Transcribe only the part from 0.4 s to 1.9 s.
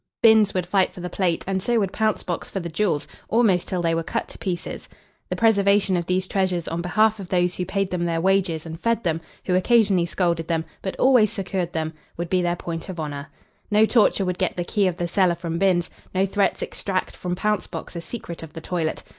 would fight for the plate, and so